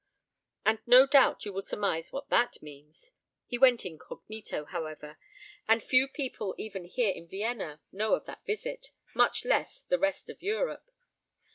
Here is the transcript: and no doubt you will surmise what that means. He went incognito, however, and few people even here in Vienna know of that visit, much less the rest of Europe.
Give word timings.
and 0.65 0.79
no 0.87 1.05
doubt 1.05 1.45
you 1.45 1.53
will 1.53 1.61
surmise 1.61 2.11
what 2.11 2.27
that 2.31 2.59
means. 2.63 3.11
He 3.45 3.59
went 3.59 3.85
incognito, 3.85 4.65
however, 4.65 5.19
and 5.67 5.83
few 5.83 6.07
people 6.07 6.55
even 6.57 6.85
here 6.85 7.11
in 7.11 7.27
Vienna 7.27 7.81
know 7.91 8.15
of 8.15 8.25
that 8.25 8.43
visit, 8.43 8.93
much 9.13 9.45
less 9.45 9.79
the 9.81 9.99
rest 9.99 10.27
of 10.31 10.41
Europe. 10.41 10.89